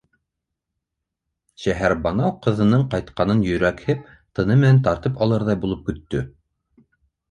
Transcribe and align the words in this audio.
Шәһәрбаныу 1.65 2.33
ҡыҙының 2.47 2.87
ҡайтҡанын 2.95 3.47
йөрәкһеп, 3.53 4.11
тыны 4.35 4.61
менән 4.67 4.85
тартып 4.91 5.27
алырҙай 5.29 5.65
булып 5.65 5.89
көттө. 5.93 6.29